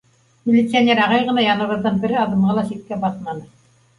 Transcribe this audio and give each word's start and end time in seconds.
Милиционер 0.51 1.01
ағай 1.01 1.25
ғына 1.27 1.43
яныбыҙҙан 1.43 2.01
бер 2.05 2.15
аҙымға 2.21 2.55
ла 2.61 2.63
ситкә 2.73 3.01
баҫманы. 3.07 3.45